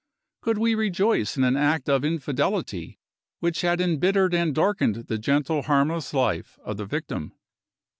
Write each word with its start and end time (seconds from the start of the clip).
Could 0.41 0.57
we 0.57 0.73
rejoice 0.73 1.37
in 1.37 1.43
an 1.43 1.55
act 1.55 1.87
of 1.87 2.03
infidelity 2.03 2.97
which 3.39 3.61
had 3.61 3.79
embittered 3.79 4.33
and 4.33 4.55
darkened 4.55 4.95
the 4.95 5.19
gentle 5.19 5.61
harmless 5.61 6.11
life 6.11 6.57
of 6.63 6.77
the 6.77 6.87
victim? 6.87 7.33